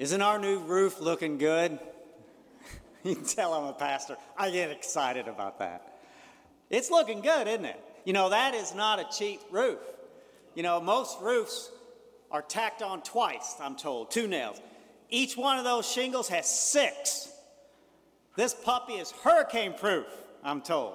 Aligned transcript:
Isn't 0.00 0.22
our 0.22 0.38
new 0.38 0.60
roof 0.60 0.98
looking 0.98 1.36
good? 1.36 1.78
you 3.04 3.16
can 3.16 3.24
tell 3.26 3.52
I'm 3.52 3.64
a 3.64 3.74
pastor. 3.74 4.16
I 4.34 4.50
get 4.50 4.70
excited 4.70 5.28
about 5.28 5.58
that. 5.58 5.98
It's 6.70 6.90
looking 6.90 7.20
good, 7.20 7.46
isn't 7.46 7.66
it? 7.66 7.78
You 8.06 8.14
know, 8.14 8.30
that 8.30 8.54
is 8.54 8.74
not 8.74 8.98
a 8.98 9.04
cheap 9.14 9.40
roof. 9.50 9.78
You 10.54 10.62
know, 10.62 10.80
most 10.80 11.20
roofs 11.20 11.70
are 12.30 12.40
tacked 12.40 12.80
on 12.80 13.02
twice, 13.02 13.56
I'm 13.60 13.76
told, 13.76 14.10
two 14.10 14.26
nails. 14.26 14.62
Each 15.10 15.36
one 15.36 15.58
of 15.58 15.64
those 15.64 15.86
shingles 15.86 16.28
has 16.28 16.48
six. 16.48 17.30
This 18.36 18.54
puppy 18.54 18.94
is 18.94 19.10
hurricane 19.10 19.74
proof, 19.74 20.06
I'm 20.42 20.62
told. 20.62 20.94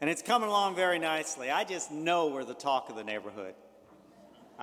And 0.00 0.10
it's 0.10 0.22
coming 0.22 0.48
along 0.48 0.74
very 0.74 0.98
nicely. 0.98 1.52
I 1.52 1.62
just 1.62 1.92
know 1.92 2.26
we're 2.26 2.42
the 2.42 2.52
talk 2.52 2.90
of 2.90 2.96
the 2.96 3.04
neighborhood. 3.04 3.54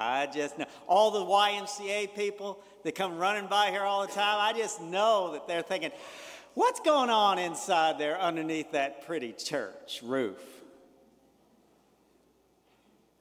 I 0.01 0.27
just 0.27 0.57
know. 0.57 0.65
All 0.87 1.11
the 1.11 1.19
YMCA 1.19 2.15
people 2.15 2.59
that 2.83 2.95
come 2.95 3.17
running 3.17 3.47
by 3.47 3.71
here 3.71 3.83
all 3.83 4.05
the 4.05 4.13
time, 4.13 4.37
I 4.39 4.57
just 4.57 4.81
know 4.81 5.33
that 5.33 5.47
they're 5.47 5.61
thinking, 5.61 5.91
what's 6.53 6.79
going 6.79 7.09
on 7.09 7.39
inside 7.39 7.99
there 7.99 8.19
underneath 8.19 8.71
that 8.71 9.05
pretty 9.05 9.33
church 9.33 10.01
roof? 10.03 10.39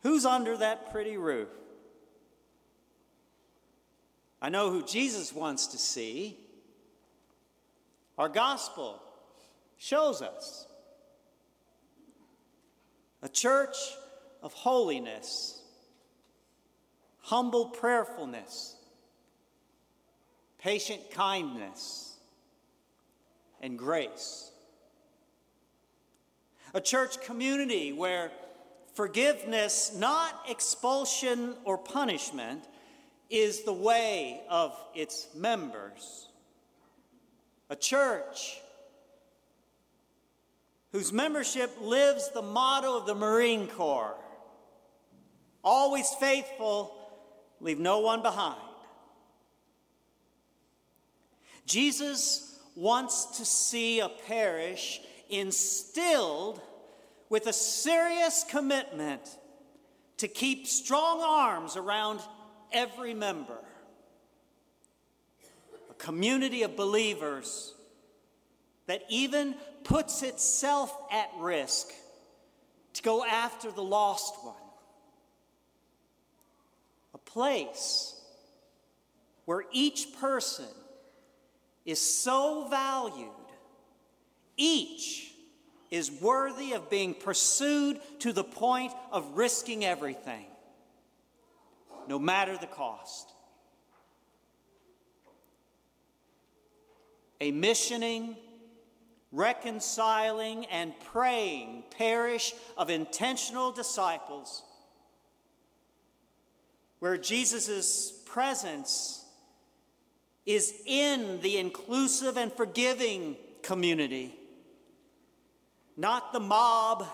Who's 0.03 0.25
under 0.25 0.57
that 0.57 0.91
pretty 0.93 1.17
roof? 1.17 1.49
I 4.43 4.49
know 4.49 4.71
who 4.71 4.83
Jesus 4.83 5.35
wants 5.35 5.69
to 5.69 5.79
see. 5.79 6.39
Our 8.17 8.29
gospel 8.29 9.03
shows 9.77 10.23
us 10.23 10.67
a 13.23 13.29
church 13.29 13.77
of 14.43 14.53
holiness, 14.55 15.60
humble 17.31 17.67
prayerfulness, 17.67 18.75
patient 20.59 21.01
kindness, 21.13 22.17
and 23.61 23.79
grace. 23.79 24.51
A 26.75 26.81
church 26.81 27.23
community 27.23 27.93
where 27.93 28.33
forgiveness, 28.95 29.95
not 29.97 30.45
expulsion 30.49 31.55
or 31.63 31.79
punishment, 31.79 32.65
is 33.31 33.63
the 33.63 33.73
way 33.73 34.41
of 34.51 34.77
its 34.97 35.29
members. 35.33 36.31
A 37.69 37.77
church 37.77 38.61
whose 40.91 41.13
membership 41.13 41.71
lives 41.81 42.29
the 42.31 42.43
motto 42.43 42.97
of 42.97 43.07
the 43.07 43.15
Marine 43.15 43.69
Corps 43.69 44.17
always 45.63 46.11
faithful, 46.19 46.97
leave 47.61 47.79
no 47.79 47.99
one 48.01 48.23
behind. 48.23 48.61
Jesus 51.67 52.59
wants 52.75 53.39
to 53.39 53.45
see 53.45 54.01
a 54.01 54.09
parish 54.09 55.01
instilled 55.29 56.61
with 57.29 57.47
a 57.47 57.53
serious 57.53 58.45
commitment 58.49 59.23
to 60.17 60.29
keep 60.29 60.67
strong 60.67 61.23
arms 61.23 61.77
around 61.77 62.21
every 62.73 63.15
member. 63.15 63.59
A 65.91 65.95
community 65.95 66.63
of 66.63 66.77
believers 66.77 67.75
that 68.87 69.05
even 69.09 69.55
puts 69.85 70.23
itself 70.23 70.95
at 71.13 71.31
risk 71.39 71.93
to 72.95 73.03
go 73.03 73.25
after 73.25 73.71
the 73.71 73.83
lost 73.83 74.35
one. 74.43 74.55
Place 77.25 78.15
where 79.45 79.65
each 79.73 80.15
person 80.21 80.67
is 81.85 82.01
so 82.01 82.67
valued, 82.69 83.29
each 84.57 85.33
is 85.91 86.11
worthy 86.11 86.73
of 86.73 86.89
being 86.89 87.15
pursued 87.15 88.01
to 88.21 88.33
the 88.33 88.45
point 88.45 88.93
of 89.11 89.37
risking 89.37 89.85
everything 89.85 90.47
no 92.11 92.19
matter 92.19 92.57
the 92.57 92.67
cost. 92.67 93.33
A 97.41 97.53
missioning, 97.53 98.37
reconciling, 99.33 100.67
and 100.67 100.93
praying 101.13 101.85
parish 101.97 102.53
of 102.77 102.91
intentional 102.91 103.73
disciples 103.73 104.63
where 107.01 107.19
Jesus' 107.19 108.13
presence 108.27 109.25
is 110.47 110.73
in 110.87 111.41
the 111.41 111.59
inclusive 111.59 112.37
and 112.37 112.53
forgiving 112.53 113.37
community, 113.63 114.35
not 115.97 116.33
the 116.33 116.41
mob 116.41 117.07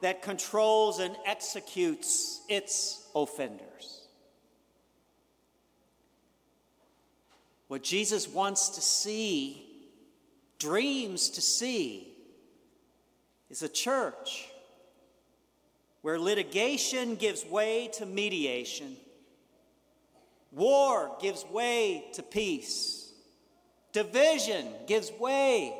that 0.00 0.22
controls 0.22 0.98
and 0.98 1.16
executes 1.26 2.40
its 2.48 3.06
offenders. 3.14 4.08
What 7.68 7.82
Jesus 7.82 8.28
wants 8.28 8.70
to 8.70 8.80
see, 8.80 9.64
dreams 10.58 11.30
to 11.30 11.40
see, 11.40 12.12
is 13.48 13.62
a 13.62 13.68
church 13.68 14.48
where 16.02 16.18
litigation 16.18 17.14
gives 17.14 17.46
way 17.46 17.88
to 17.94 18.04
mediation, 18.04 18.96
war 20.52 21.16
gives 21.20 21.44
way 21.46 22.04
to 22.14 22.22
peace, 22.22 23.12
division 23.92 24.66
gives 24.86 25.10
way 25.18 25.74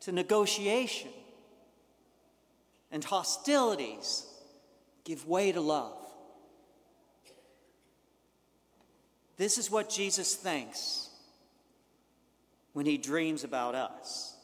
to 0.00 0.12
negotiation, 0.12 1.10
and 2.92 3.02
hostilities 3.02 4.26
give 5.04 5.26
way 5.26 5.52
to 5.52 5.60
love. 5.60 5.96
This 9.36 9.56
is 9.56 9.70
what 9.70 9.88
Jesus 9.88 10.34
thinks 10.34 11.08
when 12.74 12.84
he 12.84 12.98
dreams 12.98 13.42
about 13.42 13.74
us. 13.74 14.36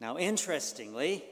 Now, 0.00 0.18
interestingly, 0.18 1.24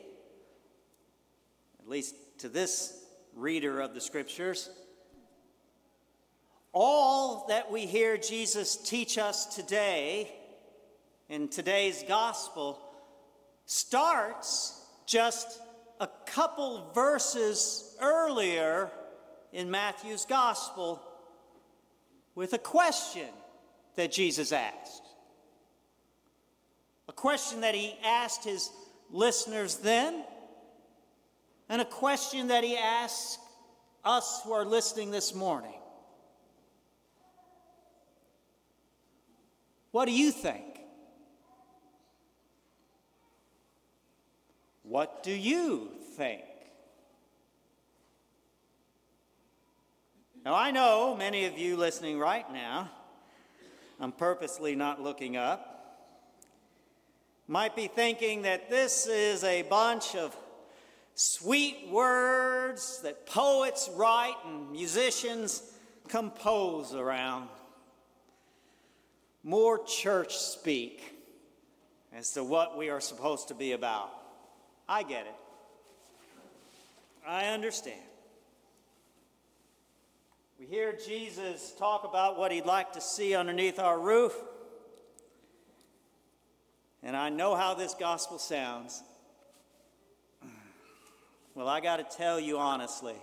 at 1.84 1.91
least 1.91 2.15
to 2.39 2.49
this 2.49 2.99
reader 3.37 3.81
of 3.81 3.93
the 3.93 4.00
scriptures, 4.00 4.71
all 6.72 7.45
that 7.49 7.71
we 7.71 7.84
hear 7.84 8.17
Jesus 8.17 8.77
teach 8.77 9.19
us 9.19 9.55
today 9.55 10.33
in 11.28 11.49
today's 11.49 12.03
gospel 12.09 12.81
starts 13.67 14.83
just 15.05 15.61
a 16.00 16.09
couple 16.25 16.91
verses 16.94 17.94
earlier 18.00 18.91
in 19.53 19.71
Matthew's 19.71 20.25
gospel 20.25 21.03
with 22.34 22.55
a 22.55 22.59
question 22.59 23.28
that 23.97 24.11
Jesus 24.11 24.53
asked. 24.53 25.03
A 27.09 27.12
question 27.12 27.61
that 27.61 27.75
he 27.75 27.94
asked 28.03 28.44
his 28.44 28.71
listeners 29.11 29.77
then, 29.77 30.25
and 31.69 31.81
a 31.81 31.85
question 31.85 32.49
that 32.49 32.65
he 32.65 32.77
asks 32.77 33.39
us 34.05 34.43
who 34.45 34.53
are 34.53 34.65
listening 34.65 35.11
this 35.11 35.35
morning. 35.35 35.75
What 39.91 40.07
do 40.07 40.13
you 40.13 40.31
think? 40.31 40.65
What 44.83 45.23
do 45.23 45.33
you 45.33 45.91
think? 46.17 46.43
Now, 50.44 50.55
I 50.55 50.73
know 50.73 51.17
many 51.17 51.47
of 51.47 51.56
you 51.56 51.77
listening 51.77 52.19
right 52.19 52.53
now, 52.53 52.91
I'm 53.99 54.12
purposely 54.12 54.75
not 54.75 55.00
looking 55.00 55.38
up, 55.38 55.75
might 57.49 57.75
be 57.75 57.87
thinking 57.87 58.43
that 58.43 58.69
this 58.69 59.06
is 59.06 59.43
a 59.43 59.62
bunch 59.62 60.15
of 60.15 60.37
sweet 61.14 61.88
words 61.90 63.00
that 63.02 63.26
poets 63.26 63.90
write 63.94 64.37
and 64.46 64.70
musicians 64.72 65.62
compose 66.08 66.94
around. 66.94 67.49
More 69.43 69.82
church 69.84 70.37
speak 70.37 71.14
as 72.12 72.32
to 72.32 72.44
what 72.44 72.76
we 72.76 72.90
are 72.90 73.00
supposed 73.00 73.49
to 73.49 73.55
be 73.55 73.72
about. 73.72 74.11
I 74.88 75.02
get 75.02 75.26
it. 75.26 75.34
I 77.26 77.46
understand. 77.46 78.00
We 80.58 80.66
hear 80.66 80.96
Jesus 81.06 81.75
talk 81.78 82.05
about 82.05 82.38
what 82.38 82.52
he'd 82.52 82.66
like 82.66 82.93
to 82.93 83.00
see 83.00 83.34
underneath 83.34 83.78
our 83.78 83.99
roof. 83.99 84.34
And 87.02 87.16
I 87.16 87.28
know 87.28 87.55
how 87.55 87.75
this 87.75 87.94
gospel 87.94 88.38
sounds. 88.38 89.02
Well, 91.55 91.69
I 91.69 91.81
got 91.81 91.99
to 91.99 92.17
tell 92.17 92.41
you 92.41 92.59
honestly, 92.59 93.15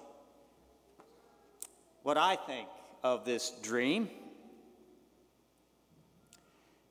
what 2.04 2.18
I 2.18 2.36
think 2.36 2.70
of 3.04 3.26
this 3.26 3.52
dream. 3.62 4.10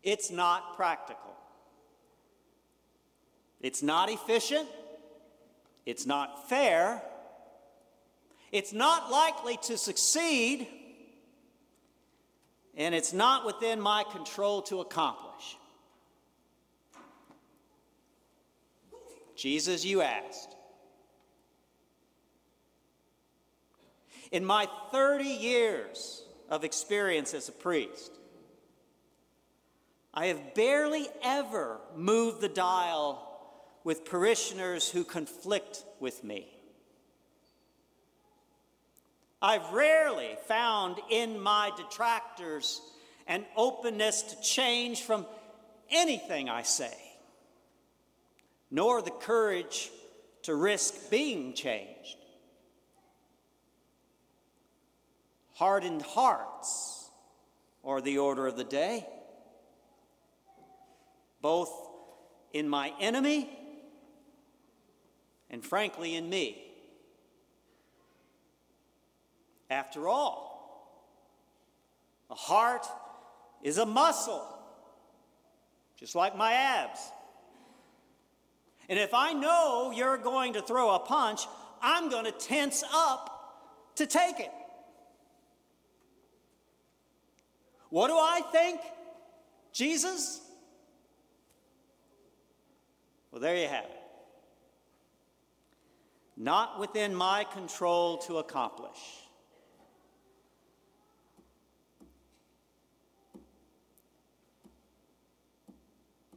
It's 0.02 0.30
not 0.30 0.76
practical. 0.76 1.34
It's 3.60 3.82
not 3.82 4.10
efficient. 4.10 4.68
It's 5.86 6.06
not 6.06 6.48
fair. 6.48 7.02
It's 8.52 8.72
not 8.72 9.10
likely 9.10 9.58
to 9.64 9.78
succeed. 9.78 10.66
And 12.76 12.94
it's 12.94 13.12
not 13.12 13.44
within 13.44 13.80
my 13.80 14.04
control 14.10 14.62
to 14.62 14.80
accomplish. 14.80 15.56
Jesus, 19.36 19.84
you 19.84 20.02
asked. 20.02 20.54
In 24.30 24.44
my 24.44 24.68
30 24.92 25.24
years 25.24 26.22
of 26.48 26.64
experience 26.64 27.34
as 27.34 27.48
a 27.48 27.52
priest, 27.52 28.12
I 30.14 30.26
have 30.26 30.54
barely 30.54 31.08
ever 31.22 31.78
moved 31.96 32.40
the 32.40 32.48
dial 32.48 33.26
with 33.84 34.04
parishioners 34.04 34.90
who 34.90 35.04
conflict 35.04 35.84
with 36.00 36.22
me. 36.22 36.46
I've 39.42 39.72
rarely 39.72 40.36
found 40.46 40.96
in 41.10 41.40
my 41.40 41.70
detractors 41.76 42.82
an 43.26 43.46
openness 43.56 44.22
to 44.22 44.42
change 44.42 45.02
from 45.02 45.26
anything 45.90 46.48
I 46.48 46.62
say, 46.62 46.94
nor 48.70 49.00
the 49.00 49.10
courage 49.10 49.90
to 50.42 50.54
risk 50.54 51.10
being 51.10 51.54
changed. 51.54 52.16
Hardened 55.60 56.00
hearts 56.00 57.10
are 57.84 58.00
the 58.00 58.16
order 58.16 58.46
of 58.46 58.56
the 58.56 58.64
day, 58.64 59.06
both 61.42 61.70
in 62.54 62.66
my 62.66 62.94
enemy 62.98 63.46
and 65.50 65.62
frankly 65.62 66.16
in 66.16 66.30
me. 66.30 66.64
After 69.68 70.08
all, 70.08 71.44
a 72.30 72.34
heart 72.34 72.86
is 73.62 73.76
a 73.76 73.84
muscle, 73.84 74.42
just 75.98 76.14
like 76.14 76.38
my 76.38 76.54
abs. 76.54 77.00
And 78.88 78.98
if 78.98 79.12
I 79.12 79.34
know 79.34 79.92
you're 79.94 80.16
going 80.16 80.54
to 80.54 80.62
throw 80.62 80.94
a 80.94 81.00
punch, 81.00 81.42
I'm 81.82 82.08
going 82.08 82.24
to 82.24 82.32
tense 82.32 82.82
up 82.94 83.92
to 83.96 84.06
take 84.06 84.40
it. 84.40 84.50
What 87.90 88.08
do 88.08 88.14
I 88.14 88.40
think? 88.52 88.80
Jesus? 89.72 90.40
Well, 93.30 93.40
there 93.40 93.56
you 93.56 93.68
have 93.68 93.84
it. 93.84 94.00
Not 96.36 96.80
within 96.80 97.14
my 97.14 97.44
control 97.44 98.18
to 98.18 98.38
accomplish. 98.38 98.98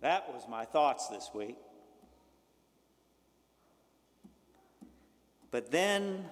That 0.01 0.33
was 0.33 0.43
my 0.49 0.65
thoughts 0.65 1.07
this 1.07 1.29
week. 1.33 1.55
But 5.49 5.71
then 5.71 6.25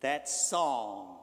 that 0.00 0.28
song 0.28 1.16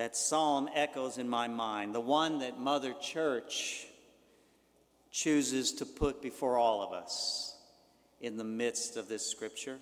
that 0.00 0.16
psalm 0.16 0.66
echoes 0.74 1.18
in 1.18 1.28
my 1.28 1.46
mind, 1.46 1.94
the 1.94 2.00
one 2.00 2.38
that 2.38 2.58
Mother 2.58 2.94
Church 3.02 3.86
chooses 5.10 5.72
to 5.72 5.84
put 5.84 6.22
before 6.22 6.56
all 6.56 6.82
of 6.82 6.94
us 6.94 7.54
in 8.18 8.38
the 8.38 8.44
midst 8.44 8.96
of 8.96 9.10
this 9.10 9.30
scripture. 9.30 9.76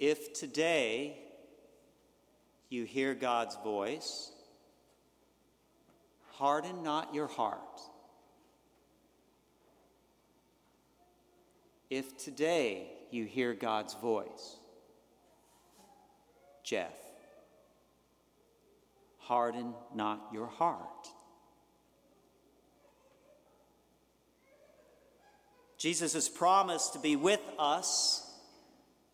If 0.00 0.32
today 0.32 1.16
you 2.70 2.86
hear 2.86 3.14
God's 3.14 3.56
voice, 3.62 4.32
harden 6.32 6.82
not 6.82 7.14
your 7.14 7.28
heart. 7.28 7.80
If 11.88 12.18
today 12.18 12.88
you 13.12 13.26
hear 13.26 13.54
God's 13.54 13.94
voice, 13.94 14.56
Jeff, 16.64 17.03
harden 19.24 19.74
not 19.94 20.28
your 20.32 20.46
heart. 20.46 21.08
Jesus 25.78 26.14
has 26.14 26.28
promised 26.28 26.94
to 26.94 26.98
be 26.98 27.16
with 27.16 27.40
us 27.58 28.30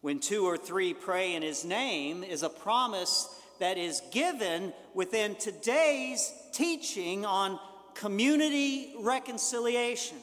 when 0.02 0.20
two 0.20 0.46
or 0.46 0.56
three 0.56 0.94
pray 0.94 1.34
in 1.34 1.42
his 1.42 1.64
name 1.64 2.22
is 2.22 2.42
a 2.42 2.48
promise 2.48 3.28
that 3.58 3.76
is 3.76 4.00
given 4.12 4.72
within 4.94 5.34
today's 5.34 6.32
teaching 6.52 7.24
on 7.24 7.58
community 7.94 8.94
reconciliation. 9.00 10.16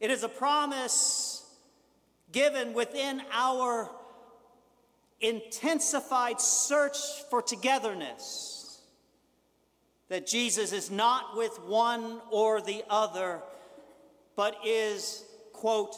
It 0.00 0.10
is 0.10 0.22
a 0.22 0.28
promise 0.28 1.44
given 2.32 2.74
within 2.74 3.22
our 3.32 3.90
intensified 5.24 6.40
search 6.40 6.98
for 7.30 7.40
togetherness. 7.40 8.80
That 10.08 10.26
Jesus 10.26 10.72
is 10.72 10.90
not 10.90 11.36
with 11.36 11.58
one 11.62 12.20
or 12.30 12.60
the 12.60 12.84
other, 12.90 13.40
but 14.36 14.56
is, 14.64 15.24
quote, 15.52 15.94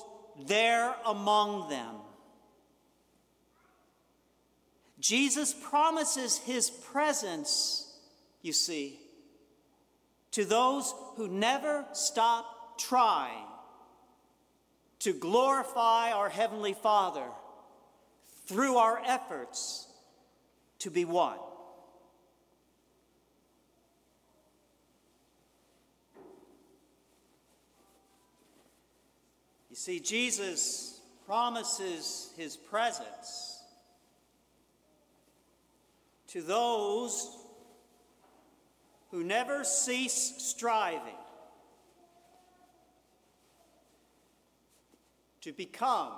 there 0.47 0.95
among 1.05 1.69
them. 1.69 1.97
Jesus 5.01 5.53
promises 5.53 6.39
his 6.39 6.71
presence, 6.71 7.99
you 8.43 8.53
see, 8.53 8.99
to 10.33 10.45
those 10.45 10.95
who 11.17 11.29
never 11.29 11.85
stop 11.93 12.79
trying 12.79 13.47
to 15.01 15.13
glorify 15.13 16.13
our 16.13 16.29
Heavenly 16.29 16.75
Father 16.75 17.25
through 18.47 18.77
our 18.77 19.01
efforts 19.05 19.89
to 20.81 20.91
be 20.91 21.05
one. 21.05 21.39
You 29.71 29.77
see, 29.77 30.01
Jesus 30.01 31.01
promises 31.27 32.31
his 32.37 32.57
presence 32.57 33.63
to 36.29 36.41
those 36.41 37.37
who 39.11 39.25
never 39.25 39.65
cease 39.65 40.35
striving 40.39 41.13
to 45.41 45.53
become 45.53 46.13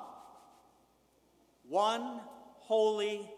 one 1.68 2.20
holy 2.58 3.30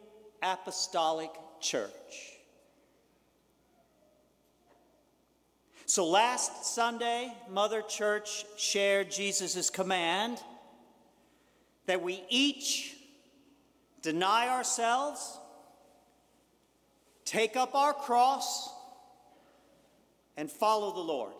apostolic 0.42 1.30
church. 1.60 2.38
So 5.86 6.06
last 6.06 6.64
Sunday, 6.64 7.34
Mother 7.50 7.82
Church 7.82 8.44
shared 8.56 9.10
Jesus' 9.10 9.70
command 9.70 10.38
that 11.86 12.00
we 12.00 12.22
each 12.28 12.96
deny 14.00 14.48
ourselves, 14.48 15.36
take 17.24 17.56
up 17.56 17.74
our 17.74 17.92
cross, 17.92 18.72
and 20.36 20.48
follow 20.48 20.92
the 20.94 21.00
Lord. 21.00 21.32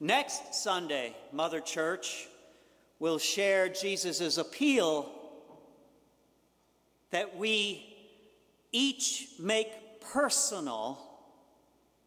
Next 0.00 0.54
Sunday, 0.54 1.14
Mother 1.32 1.60
Church 1.60 2.26
will 2.98 3.18
share 3.18 3.68
Jesus' 3.68 4.38
appeal 4.38 5.10
that 7.10 7.36
we 7.36 7.94
each 8.72 9.28
make 9.38 10.00
personal 10.00 10.98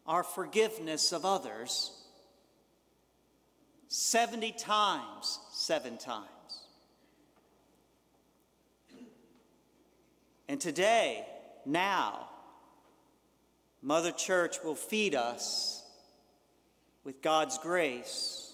our 0.06 0.22
forgiveness 0.22 1.12
of 1.12 1.24
others 1.24 1.92
70 3.88 4.52
times, 4.52 5.38
seven 5.50 5.96
times. 5.96 6.28
And 10.48 10.60
today, 10.60 11.26
now, 11.64 12.28
Mother 13.82 14.12
Church 14.12 14.56
will 14.64 14.74
feed 14.74 15.14
us 15.14 15.82
with 17.04 17.22
God's 17.22 17.58
grace 17.58 18.47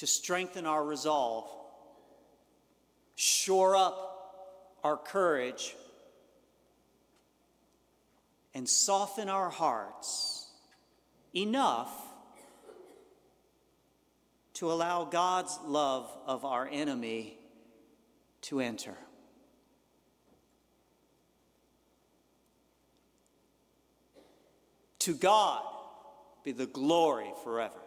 to 0.00 0.06
strengthen 0.06 0.64
our 0.64 0.82
resolve, 0.82 1.46
shore 3.16 3.76
up 3.76 4.78
our 4.82 4.96
courage, 4.96 5.76
and 8.54 8.66
soften 8.66 9.28
our 9.28 9.50
hearts 9.50 10.48
enough 11.36 11.92
to 14.54 14.72
allow 14.72 15.04
God's 15.04 15.58
love 15.66 16.10
of 16.24 16.46
our 16.46 16.66
enemy 16.72 17.36
to 18.40 18.60
enter. 18.60 18.96
To 25.00 25.12
God 25.12 25.62
be 26.42 26.52
the 26.52 26.64
glory 26.64 27.30
forever. 27.44 27.82